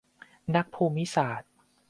[0.55, 1.51] นักภูมิศาสตร์